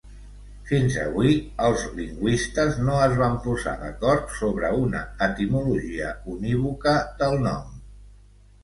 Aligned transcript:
Fins 0.69 0.95
avui, 1.01 1.35
els 1.65 1.83
lingüistes 1.99 2.79
no 2.87 2.97
es 3.09 3.13
van 3.21 3.37
posar 3.45 3.75
d'acord 3.83 4.35
sobre 4.39 4.73
una 4.87 5.03
etimologia 5.29 6.13
unívoca 6.37 6.99
del 7.23 7.41
nom. 7.49 7.83